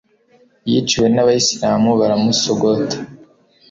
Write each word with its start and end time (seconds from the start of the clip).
yiciwe 0.69 1.07
n'abayisilamu 1.09 1.89
baramusogota 1.99 2.97